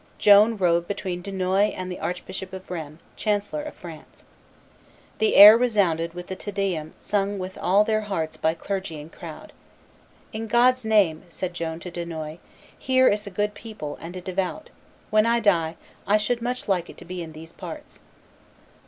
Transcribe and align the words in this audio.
Joan 0.17 0.57
rode 0.57 0.87
between 0.87 1.21
Dunois 1.21 1.71
and 1.77 1.91
the 1.91 1.99
Archbishop 1.99 2.53
of 2.53 2.71
Rheims, 2.71 2.99
chancellor 3.15 3.61
of 3.61 3.75
France. 3.75 4.23
The 5.19 5.35
air 5.35 5.55
resounded 5.55 6.15
with 6.15 6.25
the 6.25 6.35
Te 6.35 6.49
Deum 6.49 6.95
sung 6.97 7.37
with 7.37 7.55
all 7.59 7.83
their 7.83 8.01
hearts 8.01 8.35
by 8.35 8.55
clergy 8.55 8.99
and 8.99 9.13
crowd. 9.13 9.53
"In 10.33 10.47
God's 10.47 10.83
name," 10.85 11.21
said 11.29 11.53
Joan 11.53 11.79
to 11.81 11.91
Dunois, 11.91 12.39
"here 12.79 13.07
is 13.07 13.27
a 13.27 13.29
good 13.29 13.53
people 13.53 13.99
and 14.01 14.15
a 14.15 14.21
devout 14.21 14.71
when 15.11 15.27
I 15.27 15.39
die, 15.39 15.75
I 16.07 16.17
should 16.17 16.41
much 16.41 16.67
like 16.67 16.89
it 16.89 16.97
to 16.97 17.05
be 17.05 17.21
in 17.21 17.33
these 17.33 17.53
parts." 17.53 17.99